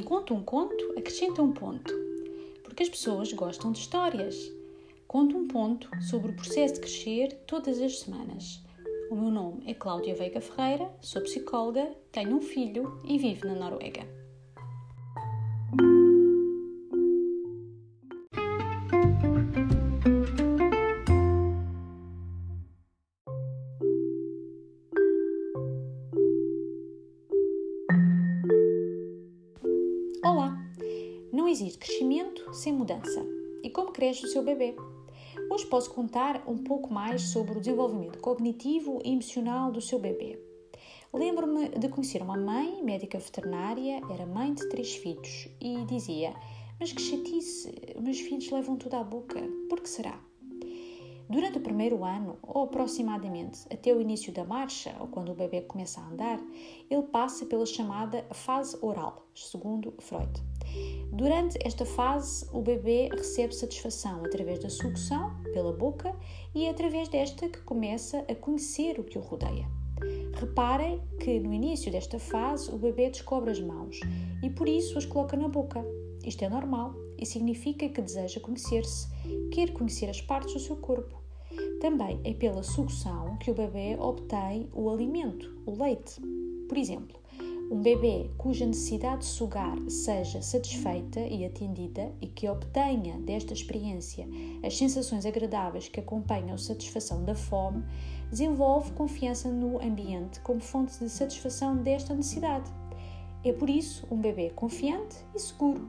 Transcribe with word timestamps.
conto 0.00 0.32
um 0.32 0.44
conto, 0.44 0.94
acrescenta 0.96 1.42
um 1.42 1.52
ponto. 1.52 1.92
Porque 2.62 2.84
as 2.84 2.88
pessoas 2.88 3.32
gostam 3.32 3.72
de 3.72 3.80
histórias. 3.80 4.36
Conto 5.08 5.36
um 5.36 5.48
ponto 5.48 5.90
sobre 6.00 6.30
o 6.30 6.34
processo 6.34 6.74
de 6.74 6.80
crescer 6.80 7.34
todas 7.46 7.80
as 7.80 7.98
semanas. 7.98 8.62
O 9.10 9.16
meu 9.16 9.30
nome 9.30 9.64
é 9.66 9.74
Cláudia 9.74 10.14
Veiga 10.14 10.40
Ferreira, 10.40 10.88
sou 11.00 11.20
psicóloga, 11.22 11.90
tenho 12.12 12.36
um 12.36 12.40
filho 12.40 12.98
e 13.04 13.18
vivo 13.18 13.46
na 13.46 13.54
Noruega. 13.54 14.21
Não 31.42 31.48
existe 31.48 31.76
crescimento 31.76 32.54
sem 32.54 32.72
mudança. 32.72 33.20
E 33.64 33.68
como 33.68 33.90
cresce 33.90 34.24
o 34.24 34.28
seu 34.28 34.44
bebê? 34.44 34.76
Hoje 35.50 35.66
posso 35.66 35.92
contar 35.92 36.44
um 36.46 36.56
pouco 36.56 36.94
mais 36.94 37.20
sobre 37.20 37.58
o 37.58 37.60
desenvolvimento 37.60 38.20
cognitivo 38.20 39.00
e 39.04 39.10
emocional 39.10 39.72
do 39.72 39.80
seu 39.80 39.98
bebê. 39.98 40.38
Lembro-me 41.12 41.70
de 41.70 41.88
conhecer 41.88 42.22
uma 42.22 42.36
mãe, 42.36 42.80
médica 42.84 43.18
veterinária, 43.18 44.00
era 44.08 44.24
mãe 44.24 44.54
de 44.54 44.68
três 44.68 44.94
filhos 44.94 45.48
e 45.60 45.84
dizia: 45.84 46.32
Mas 46.78 46.92
que 46.92 47.02
chatice, 47.02 47.74
meus 48.00 48.20
filhos 48.20 48.48
levam 48.48 48.76
tudo 48.76 48.94
à 48.94 49.02
boca, 49.02 49.42
por 49.68 49.80
que 49.80 49.88
será? 49.88 50.16
Durante 51.28 51.58
o 51.58 51.62
primeiro 51.62 52.04
ano, 52.04 52.38
ou 52.40 52.62
aproximadamente 52.62 53.66
até 53.68 53.92
o 53.92 54.00
início 54.00 54.32
da 54.32 54.44
marcha, 54.44 54.94
ou 55.00 55.08
quando 55.08 55.32
o 55.32 55.34
bebê 55.34 55.62
começa 55.62 56.00
a 56.00 56.06
andar, 56.06 56.38
ele 56.88 57.02
passa 57.02 57.44
pela 57.46 57.66
chamada 57.66 58.24
fase 58.30 58.78
oral, 58.80 59.26
segundo 59.34 59.92
Freud. 59.98 60.51
Durante 61.12 61.58
esta 61.62 61.84
fase, 61.84 62.46
o 62.52 62.62
bebê 62.62 63.08
recebe 63.10 63.54
satisfação 63.54 64.24
através 64.24 64.58
da 64.58 64.70
sucção, 64.70 65.34
pela 65.52 65.72
boca, 65.72 66.14
e 66.54 66.64
é 66.64 66.70
através 66.70 67.08
desta 67.08 67.48
que 67.48 67.60
começa 67.60 68.24
a 68.28 68.34
conhecer 68.34 68.98
o 68.98 69.04
que 69.04 69.18
o 69.18 69.20
rodeia. 69.20 69.68
Reparem 70.34 71.00
que 71.20 71.38
no 71.38 71.52
início 71.52 71.92
desta 71.92 72.18
fase 72.18 72.70
o 72.70 72.78
bebê 72.78 73.10
descobre 73.10 73.50
as 73.50 73.60
mãos 73.60 74.00
e 74.42 74.50
por 74.50 74.68
isso 74.68 74.98
as 74.98 75.04
coloca 75.04 75.36
na 75.36 75.48
boca. 75.48 75.84
Isto 76.24 76.44
é 76.44 76.48
normal 76.48 76.94
e 77.18 77.26
significa 77.26 77.88
que 77.88 78.00
deseja 78.00 78.40
conhecer-se, 78.40 79.06
quer 79.52 79.70
conhecer 79.72 80.08
as 80.08 80.20
partes 80.20 80.54
do 80.54 80.60
seu 80.60 80.76
corpo. 80.76 81.20
Também 81.80 82.20
é 82.24 82.32
pela 82.32 82.62
sucção 82.62 83.36
que 83.36 83.50
o 83.50 83.54
bebê 83.54 83.96
obtém 83.98 84.68
o 84.72 84.88
alimento, 84.88 85.54
o 85.66 85.82
leite. 85.82 86.20
Por 86.68 86.78
exemplo, 86.78 87.18
um 87.70 87.80
bebê 87.80 88.30
cuja 88.36 88.66
necessidade 88.66 89.20
de 89.20 89.26
sugar 89.26 89.78
seja 89.88 90.42
satisfeita 90.42 91.20
e 91.20 91.44
atendida 91.44 92.12
e 92.20 92.26
que 92.26 92.48
obtenha 92.48 93.18
desta 93.20 93.52
experiência 93.52 94.26
as 94.62 94.76
sensações 94.76 95.24
agradáveis 95.24 95.88
que 95.88 96.00
acompanham 96.00 96.54
a 96.54 96.58
satisfação 96.58 97.24
da 97.24 97.34
fome, 97.34 97.84
desenvolve 98.30 98.92
confiança 98.92 99.50
no 99.50 99.82
ambiente 99.82 100.40
como 100.40 100.60
fonte 100.60 100.98
de 100.98 101.08
satisfação 101.08 101.76
desta 101.76 102.14
necessidade. 102.14 102.70
É 103.44 103.52
por 103.52 103.68
isso 103.68 104.06
um 104.10 104.20
bebê 104.20 104.50
confiante 104.50 105.16
e 105.34 105.38
seguro. 105.38 105.88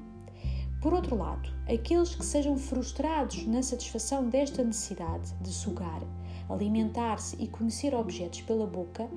Por 0.81 0.93
outro 0.93 1.15
lado, 1.15 1.49
aqueles 1.65 2.13
que 2.13 2.25
sejam 2.25 2.57
frustrados 2.57 3.45
na 3.47 3.63
satisfação 3.63 4.27
desta 4.27 4.63
necessidade 4.63 5.33
de 5.41 5.49
sugar, 5.49 6.01
alimentar-se 6.49 7.37
e 7.41 7.47
conhecer 7.47 7.95
objetos 7.95 8.41
pela 8.41 8.67
boca, 8.67 9.09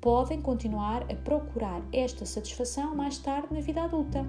podem 0.00 0.40
continuar 0.40 1.02
a 1.10 1.14
procurar 1.14 1.82
esta 1.92 2.24
satisfação 2.24 2.94
mais 2.96 3.18
tarde 3.18 3.52
na 3.52 3.60
vida 3.60 3.82
adulta. 3.82 4.26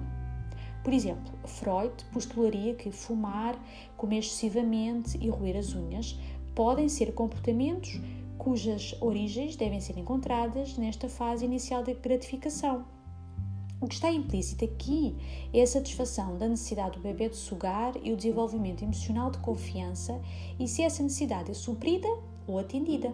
Por 0.84 0.92
exemplo, 0.92 1.32
Freud 1.46 1.92
postularia 2.12 2.74
que 2.74 2.90
fumar, 2.90 3.56
comer 3.96 4.18
excessivamente 4.18 5.16
e 5.20 5.28
roer 5.28 5.56
as 5.56 5.74
unhas 5.74 6.18
podem 6.54 6.88
ser 6.88 7.14
comportamentos 7.14 8.00
cujas 8.36 8.94
origens 9.00 9.54
devem 9.54 9.80
ser 9.80 9.96
encontradas 9.96 10.76
nesta 10.76 11.08
fase 11.08 11.44
inicial 11.44 11.84
de 11.84 11.94
gratificação. 11.94 12.84
O 13.80 13.86
que 13.86 13.94
está 13.94 14.10
implícito 14.10 14.64
aqui 14.64 15.16
é 15.52 15.62
a 15.62 15.66
satisfação 15.66 16.36
da 16.36 16.48
necessidade 16.48 16.98
do 16.98 17.02
bebê 17.02 17.28
de 17.28 17.36
sugar 17.36 17.94
e 18.02 18.12
o 18.12 18.16
desenvolvimento 18.16 18.82
emocional 18.82 19.30
de 19.30 19.38
confiança 19.38 20.20
e 20.58 20.68
se 20.68 20.82
essa 20.82 21.02
necessidade 21.02 21.50
é 21.50 21.54
suprida 21.54 22.08
ou 22.46 22.58
atendida. 22.58 23.12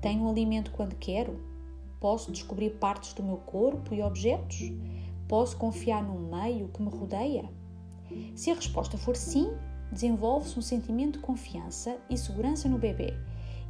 Tenho 0.00 0.22
um 0.24 0.30
alimento 0.30 0.70
quando 0.70 0.94
quero? 0.96 1.55
Posso 2.06 2.30
descobrir 2.30 2.70
partes 2.78 3.12
do 3.14 3.22
meu 3.24 3.38
corpo 3.38 3.92
e 3.92 4.00
objetos? 4.00 4.70
Posso 5.26 5.56
confiar 5.56 6.04
no 6.04 6.16
meio 6.16 6.68
que 6.68 6.80
me 6.80 6.88
rodeia? 6.88 7.50
Se 8.36 8.48
a 8.48 8.54
resposta 8.54 8.96
for 8.96 9.16
sim, 9.16 9.50
desenvolve-se 9.90 10.56
um 10.56 10.62
sentimento 10.62 11.18
de 11.18 11.24
confiança 11.24 11.98
e 12.08 12.16
segurança 12.16 12.68
no 12.68 12.78
bebê, 12.78 13.12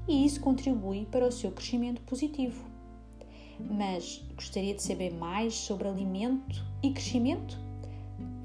e 0.07 0.27
isso 0.27 0.39
contribui 0.43 1.07
para 1.07 1.27
o 1.27 1.33
seu 1.33 1.51
crescimento 1.51 2.03
positivo 2.03 2.63
mas 3.59 4.23
gostaria 4.35 4.75
de 4.75 4.83
saber 4.83 5.15
mais 5.15 5.55
sobre 5.55 5.89
alimento 5.89 6.63
e 6.83 6.91
crescimento? 6.91 7.59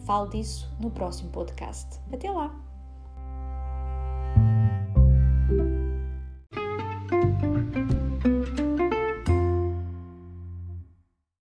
Falo 0.06 0.30
disso 0.30 0.72
no 0.80 0.90
próximo 0.90 1.32
podcast. 1.32 2.00
Até 2.14 2.32
lá! 2.32 2.71